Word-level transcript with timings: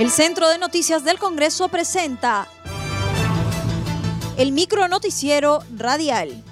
El 0.00 0.10
Centro 0.10 0.48
de 0.48 0.56
Noticias 0.56 1.04
del 1.04 1.18
Congreso 1.18 1.68
presenta 1.68 2.48
el 4.38 4.50
micro 4.50 4.88
noticiero 4.88 5.62
radial. 5.76 6.42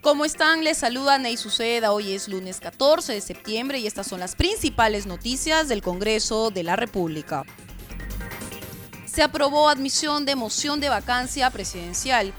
¿Cómo 0.00 0.24
están? 0.24 0.64
Les 0.64 0.76
saluda 0.76 1.18
Ney 1.18 1.36
Suceda. 1.36 1.92
Hoy 1.92 2.14
es 2.14 2.26
lunes 2.26 2.58
14 2.58 3.12
de 3.12 3.20
septiembre 3.20 3.78
y 3.78 3.86
estas 3.86 4.08
son 4.08 4.18
las 4.18 4.34
principales 4.34 5.06
noticias 5.06 5.68
del 5.68 5.82
Congreso 5.82 6.50
de 6.50 6.64
la 6.64 6.74
República. 6.74 7.44
Se 9.06 9.22
aprobó 9.22 9.68
admisión 9.68 10.24
de 10.24 10.34
moción 10.34 10.80
de 10.80 10.88
vacancia 10.88 11.48
presidencial. 11.50 12.34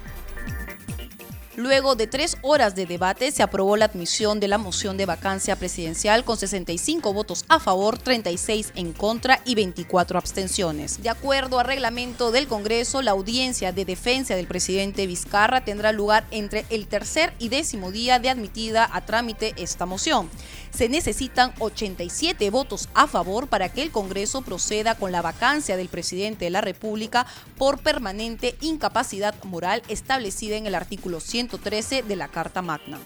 Luego 1.57 1.95
de 1.95 2.07
tres 2.07 2.37
horas 2.43 2.75
de 2.75 2.85
debate, 2.85 3.29
se 3.29 3.43
aprobó 3.43 3.75
la 3.75 3.85
admisión 3.85 4.39
de 4.39 4.47
la 4.47 4.57
moción 4.57 4.95
de 4.95 5.05
vacancia 5.05 5.57
presidencial 5.57 6.23
con 6.23 6.37
65 6.37 7.11
votos 7.11 7.43
a 7.49 7.59
favor, 7.59 7.97
36 7.97 8.71
en 8.75 8.93
contra 8.93 9.41
y 9.43 9.55
24 9.55 10.17
abstenciones. 10.17 11.03
De 11.03 11.09
acuerdo 11.09 11.59
al 11.59 11.65
reglamento 11.65 12.31
del 12.31 12.47
Congreso, 12.47 13.01
la 13.01 13.11
audiencia 13.11 13.73
de 13.73 13.83
defensa 13.83 14.35
del 14.35 14.47
presidente 14.47 15.07
Vizcarra 15.07 15.65
tendrá 15.65 15.91
lugar 15.91 16.25
entre 16.31 16.65
el 16.69 16.87
tercer 16.87 17.33
y 17.37 17.49
décimo 17.49 17.91
día 17.91 18.19
de 18.19 18.29
admitida 18.29 18.89
a 18.89 19.01
trámite 19.01 19.53
esta 19.57 19.85
moción. 19.85 20.29
Se 20.73 20.87
necesitan 20.87 21.53
87 21.59 22.49
votos 22.49 22.87
a 22.93 23.07
favor 23.07 23.47
para 23.47 23.69
que 23.69 23.83
el 23.83 23.91
Congreso 23.91 24.41
proceda 24.41 24.95
con 24.95 25.11
la 25.11 25.21
vacancia 25.21 25.75
del 25.75 25.89
presidente 25.89 26.45
de 26.45 26.51
la 26.51 26.61
República 26.61 27.27
por 27.57 27.79
permanente 27.79 28.55
incapacidad 28.61 29.35
moral 29.43 29.83
establecida 29.89 30.55
en 30.55 30.65
el 30.65 30.75
artículo 30.75 31.19
100 31.19 31.41
113 31.49 32.03
de 32.03 32.15
la 32.15 32.27
Carta 32.27 32.61
Magna. 32.61 32.99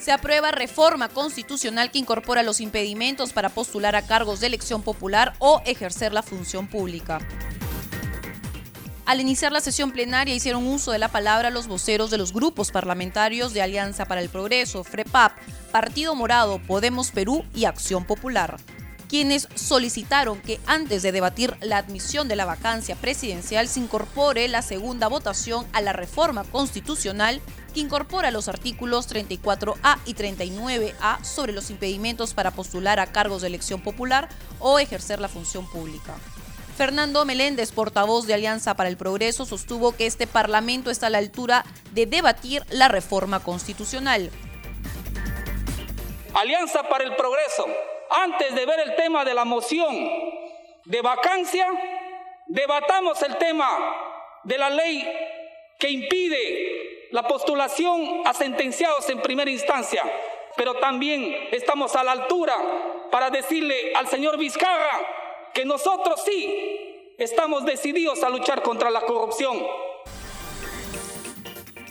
Se 0.00 0.12
aprueba 0.12 0.52
reforma 0.52 1.08
constitucional 1.08 1.90
que 1.90 1.98
incorpora 1.98 2.42
los 2.42 2.60
impedimentos 2.60 3.32
para 3.32 3.48
postular 3.48 3.96
a 3.96 4.06
cargos 4.06 4.40
de 4.40 4.46
elección 4.46 4.82
popular 4.82 5.34
o 5.38 5.62
ejercer 5.64 6.12
la 6.12 6.22
función 6.22 6.68
pública. 6.68 7.18
Al 9.06 9.20
iniciar 9.20 9.52
la 9.52 9.60
sesión 9.60 9.92
plenaria 9.92 10.34
hicieron 10.34 10.66
uso 10.66 10.90
de 10.90 10.98
la 10.98 11.08
palabra 11.08 11.50
los 11.50 11.68
voceros 11.68 12.10
de 12.10 12.18
los 12.18 12.32
grupos 12.32 12.72
parlamentarios 12.72 13.54
de 13.54 13.62
Alianza 13.62 14.04
para 14.04 14.20
el 14.20 14.28
Progreso, 14.28 14.82
FREPAP, 14.82 15.32
Partido 15.70 16.16
Morado, 16.16 16.60
Podemos 16.66 17.12
Perú 17.12 17.44
y 17.54 17.66
Acción 17.66 18.04
Popular 18.04 18.56
quienes 19.08 19.48
solicitaron 19.54 20.40
que 20.40 20.60
antes 20.66 21.02
de 21.02 21.12
debatir 21.12 21.56
la 21.60 21.78
admisión 21.78 22.28
de 22.28 22.36
la 22.36 22.44
vacancia 22.44 22.96
presidencial 22.96 23.68
se 23.68 23.80
incorpore 23.80 24.48
la 24.48 24.62
segunda 24.62 25.08
votación 25.08 25.66
a 25.72 25.80
la 25.80 25.92
reforma 25.92 26.44
constitucional 26.44 27.40
que 27.74 27.80
incorpora 27.80 28.30
los 28.30 28.48
artículos 28.48 29.08
34A 29.08 29.98
y 30.06 30.14
39A 30.14 31.22
sobre 31.22 31.52
los 31.52 31.70
impedimentos 31.70 32.34
para 32.34 32.50
postular 32.50 32.98
a 32.98 33.06
cargos 33.06 33.42
de 33.42 33.48
elección 33.48 33.80
popular 33.80 34.28
o 34.58 34.78
ejercer 34.78 35.20
la 35.20 35.28
función 35.28 35.70
pública. 35.70 36.14
Fernando 36.76 37.24
Meléndez, 37.24 37.72
portavoz 37.72 38.26
de 38.26 38.34
Alianza 38.34 38.74
para 38.74 38.90
el 38.90 38.98
Progreso, 38.98 39.46
sostuvo 39.46 39.96
que 39.96 40.04
este 40.04 40.26
Parlamento 40.26 40.90
está 40.90 41.06
a 41.06 41.10
la 41.10 41.16
altura 41.16 41.64
de 41.92 42.04
debatir 42.04 42.64
la 42.68 42.88
reforma 42.88 43.42
constitucional. 43.42 44.30
Alianza 46.34 46.82
para 46.82 47.04
el 47.04 47.16
Progreso 47.16 47.64
antes 48.10 48.54
de 48.54 48.66
ver 48.66 48.80
el 48.80 48.94
tema 48.94 49.24
de 49.24 49.32
la 49.32 49.46
moción 49.46 49.96
de 50.84 51.00
vacancia, 51.00 51.66
debatamos 52.46 53.22
el 53.22 53.38
tema 53.38 53.70
de 54.44 54.58
la 54.58 54.68
ley 54.68 55.10
que 55.78 55.88
impide 55.88 57.08
la 57.10 57.26
postulación 57.26 58.20
a 58.26 58.34
sentenciados 58.34 59.08
en 59.08 59.22
primera 59.22 59.50
instancia. 59.50 60.02
Pero 60.58 60.74
también 60.74 61.48
estamos 61.52 61.96
a 61.96 62.04
la 62.04 62.12
altura 62.12 62.54
para 63.10 63.30
decirle 63.30 63.94
al 63.94 64.08
señor 64.08 64.36
Vizcarra 64.36 65.24
que 65.56 65.64
nosotros 65.64 66.20
sí 66.22 67.14
estamos 67.16 67.64
decididos 67.64 68.22
a 68.22 68.28
luchar 68.28 68.62
contra 68.62 68.90
la 68.90 69.00
corrupción. 69.00 69.56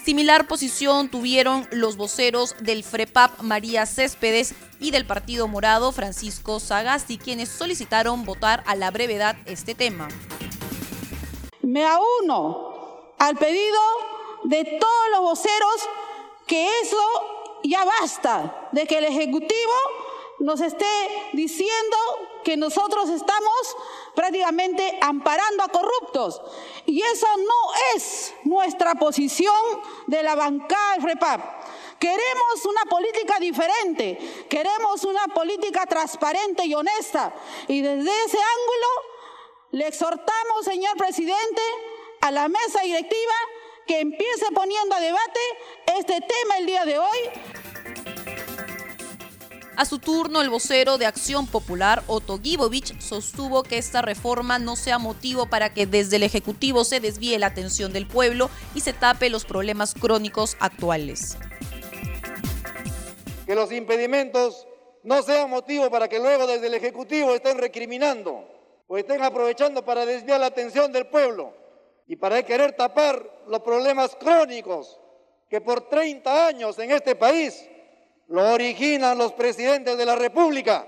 Similar 0.03 0.47
posición 0.47 1.09
tuvieron 1.09 1.67
los 1.71 1.97
voceros 1.97 2.55
del 2.59 2.83
FREPAP 2.83 3.41
María 3.41 3.87
Céspedes 3.87 4.53
y 4.79 4.91
del 4.91 5.07
Partido 5.07 5.47
Morado 5.47 5.91
Francisco 5.91 6.59
Sagasti, 6.59 7.17
quienes 7.17 7.49
solicitaron 7.49 8.23
votar 8.23 8.63
a 8.67 8.75
la 8.75 8.91
brevedad 8.91 9.35
este 9.47 9.73
tema. 9.73 10.09
Me 11.63 11.83
auno 11.87 13.15
al 13.17 13.35
pedido 13.35 13.79
de 14.43 14.77
todos 14.79 15.09
los 15.09 15.21
voceros 15.21 15.89
que 16.45 16.67
eso 16.83 17.61
ya 17.63 17.83
basta, 17.83 18.69
de 18.73 18.85
que 18.85 18.99
el 18.99 19.05
Ejecutivo 19.05 19.73
nos 20.37 20.61
esté 20.61 20.85
diciendo 21.33 21.97
que 22.45 22.56
nosotros 22.56 23.09
estamos 23.09 23.75
prácticamente 24.13 24.97
amparando 25.01 25.63
a 25.63 25.67
corruptos. 25.67 26.39
Y 26.85 27.01
eso 27.01 27.28
no 27.38 27.95
es 27.95 28.33
nuestra 28.44 28.94
posición 28.95 29.56
de 30.06 30.22
la 30.22 30.35
bancada 30.35 30.94
del 30.94 31.01
FREPAP. 31.01 31.41
Queremos 32.00 32.66
una 32.66 32.85
política 32.85 33.39
diferente, 33.39 34.45
queremos 34.47 35.03
una 35.06 35.25
política 35.29 35.88
transparente 35.88 36.66
y 36.66 36.75
honesta. 36.75 37.33
Y 37.67 37.81
desde 37.81 38.11
ese 38.25 38.38
ángulo 38.38 38.88
le 39.72 39.88
exhortamos, 39.88 40.66
señor 40.66 40.95
presidente, 40.97 41.62
a 42.22 42.29
la 42.29 42.47
mesa 42.47 42.81
directiva 42.81 43.33
que 43.88 44.01
empiece 44.01 44.51
poniendo 44.53 44.95
a 44.95 45.00
debate 45.00 45.39
este 45.97 46.22
tema 46.22 46.57
el 46.59 46.67
día 46.67 46.85
de 46.85 47.00
hoy. 47.00 47.64
A 49.78 49.84
su 49.84 50.00
turno, 50.00 50.41
el 50.41 50.50
vocero 50.50 50.97
de 50.97 51.06
Acción 51.06 51.47
Popular, 51.47 52.02
Otto 52.08 52.40
Gibovich, 52.41 52.97
sostuvo 53.02 53.62
que 53.62 53.78
esta 53.78 54.02
reforma 54.02 54.58
no 54.58 54.78
sea 54.78 55.00
motivo 55.00 55.47
para 55.47 55.74
que 55.74 55.86
desde 55.86 56.16
el 56.16 56.24
Ejecutivo 56.24 56.86
se 56.86 57.02
desvíe 57.02 57.38
la 57.38 57.47
atención 57.47 57.91
del 57.91 58.08
pueblo 58.08 58.50
y 58.74 58.80
se 58.80 58.94
tape 58.94 59.30
los 59.30 59.44
problemas 59.44 59.94
crónicos 59.94 60.56
actuales. 60.62 61.38
Que 63.46 63.53
los 63.53 63.69
impedimentos 63.74 64.66
no 65.03 65.22
sean 65.24 65.50
motivo 65.50 65.90
para 65.90 66.07
que 66.07 66.19
luego 66.19 66.47
desde 66.47 66.68
el 66.68 66.74
Ejecutivo 66.75 67.36
estén 67.36 67.57
recriminando 67.57 68.47
o 68.88 68.97
estén 68.97 69.22
aprovechando 69.24 69.84
para 69.84 70.06
desviar 70.06 70.40
la 70.40 70.47
atención 70.47 70.94
del 70.94 71.07
pueblo 71.07 71.53
y 72.07 72.16
para 72.16 72.42
querer 72.44 72.78
tapar 72.78 73.30
los 73.46 73.59
problemas 73.59 74.16
crónicos 74.16 74.97
que 75.50 75.59
por 75.59 75.90
30 75.90 76.47
años 76.47 76.80
en 76.80 76.92
este 76.92 77.13
país 77.16 77.68
lo 78.28 78.53
originan 78.53 79.18
los 79.18 79.34
presidentes 79.34 79.97
de 79.97 80.06
la 80.06 80.16
República. 80.16 80.88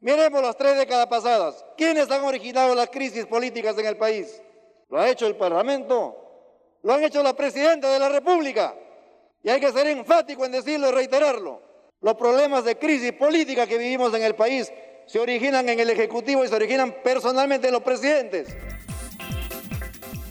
Miremos 0.00 0.42
las 0.42 0.56
tres 0.56 0.76
décadas 0.76 1.06
pasadas. 1.06 1.64
¿Quiénes 1.76 2.10
han 2.10 2.24
originado 2.24 2.74
las 2.74 2.88
crisis 2.90 3.26
políticas 3.26 3.78
en 3.78 3.86
el 3.86 3.96
país? 3.96 4.40
Lo 4.88 5.00
ha 5.00 5.08
hecho 5.08 5.26
el 5.26 5.36
Parlamento, 5.36 6.16
lo 6.82 6.92
han 6.92 7.02
hecho 7.02 7.22
la 7.22 7.34
Presidenta 7.34 7.92
de 7.92 7.98
la 7.98 8.08
República. 8.08 8.74
Y 9.42 9.48
hay 9.48 9.60
que 9.60 9.72
ser 9.72 9.86
enfático 9.86 10.44
en 10.44 10.52
decirlo 10.52 10.88
y 10.88 10.92
reiterarlo. 10.92 11.62
Los 12.00 12.14
problemas 12.14 12.64
de 12.64 12.76
crisis 12.76 13.12
política 13.12 13.66
que 13.66 13.78
vivimos 13.78 14.12
en 14.14 14.22
el 14.22 14.34
país 14.34 14.72
se 15.06 15.18
originan 15.18 15.68
en 15.68 15.80
el 15.80 15.90
Ejecutivo 15.90 16.44
y 16.44 16.48
se 16.48 16.54
originan 16.54 16.96
personalmente 17.02 17.68
en 17.68 17.72
los 17.72 17.82
presidentes. 17.82 18.48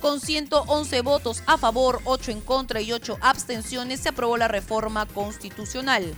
Con 0.05 0.21
111 0.21 1.01
votos 1.01 1.41
a 1.47 1.57
favor, 1.57 1.99
8 2.03 2.29
en 2.29 2.39
contra 2.39 2.79
y 2.79 2.91
8 2.91 3.17
abstenciones, 3.21 4.01
se 4.01 4.09
aprobó 4.09 4.37
la 4.37 4.47
reforma 4.47 5.07
constitucional. 5.07 6.13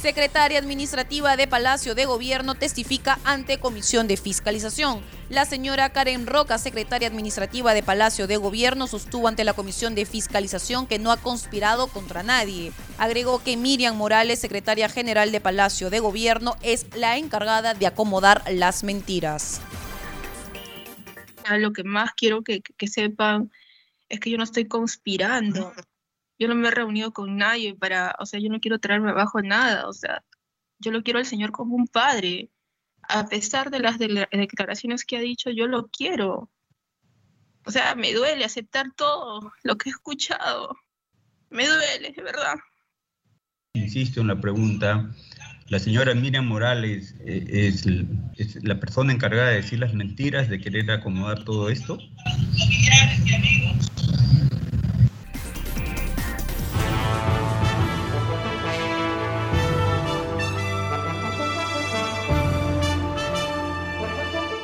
Secretaria 0.00 0.58
Administrativa 0.58 1.36
de 1.36 1.46
Palacio 1.46 1.94
de 1.94 2.06
Gobierno 2.06 2.54
testifica 2.54 3.18
ante 3.24 3.60
Comisión 3.60 4.08
de 4.08 4.16
Fiscalización. 4.16 5.02
La 5.28 5.44
señora 5.44 5.90
Karen 5.90 6.26
Roca, 6.26 6.56
secretaria 6.56 7.08
administrativa 7.08 7.74
de 7.74 7.82
Palacio 7.82 8.26
de 8.26 8.38
Gobierno, 8.38 8.86
sostuvo 8.86 9.28
ante 9.28 9.44
la 9.44 9.52
Comisión 9.52 9.94
de 9.94 10.06
Fiscalización 10.06 10.86
que 10.86 10.98
no 10.98 11.12
ha 11.12 11.18
conspirado 11.18 11.88
contra 11.88 12.22
nadie. 12.22 12.72
Agregó 12.96 13.42
que 13.42 13.58
Miriam 13.58 13.96
Morales, 13.96 14.38
secretaria 14.38 14.88
general 14.88 15.30
de 15.30 15.42
Palacio 15.42 15.90
de 15.90 16.00
Gobierno, 16.00 16.56
es 16.62 16.86
la 16.96 17.18
encargada 17.18 17.74
de 17.74 17.86
acomodar 17.86 18.42
las 18.50 18.82
mentiras 18.82 19.60
lo 21.58 21.72
que 21.72 21.84
más 21.84 22.12
quiero 22.14 22.42
que, 22.42 22.62
sepan 22.86 23.50
es 24.08 24.20
que 24.20 24.30
yo 24.30 24.38
no 24.38 24.44
estoy 24.44 24.66
conspirando. 24.66 25.72
Yo 26.38 26.48
no 26.48 26.54
me 26.54 26.68
he 26.68 26.70
reunido 26.70 27.12
con 27.12 27.36
nadie 27.36 27.74
para, 27.74 28.16
o 28.18 28.26
sea, 28.26 28.40
yo 28.40 28.48
no 28.48 28.60
quiero 28.60 28.78
traerme 28.78 29.10
abajo 29.10 29.42
nada, 29.42 29.88
o 29.88 29.92
sea, 29.92 30.24
yo 30.78 30.90
lo 30.90 31.02
quiero 31.02 31.18
al 31.18 31.26
Señor 31.26 31.52
como 31.52 31.76
un 31.76 31.86
padre. 31.86 32.50
A 33.08 33.28
pesar 33.28 33.70
de 33.70 33.80
las 33.80 33.98
declaraciones 33.98 35.04
que 35.04 35.16
ha 35.16 35.20
dicho, 35.20 35.50
yo 35.50 35.66
lo 35.66 35.88
quiero. 35.88 36.50
O 37.64 37.70
sea, 37.70 37.94
me 37.94 38.12
duele 38.12 38.44
aceptar 38.44 38.92
todo 38.94 39.52
lo 39.62 39.76
que 39.76 39.90
he 39.90 39.92
escuchado. 39.92 40.76
Me 41.50 41.66
duele, 41.66 42.12
de 42.12 42.22
verdad. 42.22 42.56
Insisto 43.74 44.20
en 44.20 44.28
la 44.28 44.40
pregunta 44.40 45.14
la 45.68 45.78
señora 45.78 46.14
Miriam 46.14 46.46
Morales 46.46 47.14
eh, 47.24 47.44
es, 47.50 47.86
es, 48.36 48.62
la 48.62 48.78
persona 48.78 49.12
encargada 49.12 49.48
de 49.50 49.56
decir 49.56 49.78
las 49.78 49.94
mentiras, 49.94 50.48
de 50.48 50.60
querer 50.60 50.90
acomodar 50.90 51.44
todo 51.44 51.68
esto. 51.70 51.98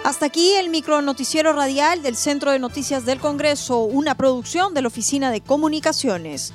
Hasta 0.09 0.25
aquí 0.25 0.53
el 0.55 0.71
micronoticiero 0.71 1.53
radial 1.53 2.03
del 2.03 2.17
Centro 2.17 2.51
de 2.51 2.59
Noticias 2.59 3.05
del 3.05 3.19
Congreso, 3.19 3.81
una 3.81 4.15
producción 4.15 4.73
de 4.73 4.81
la 4.81 4.89
Oficina 4.89 5.31
de 5.31 5.43
Comunicaciones. 5.43 6.55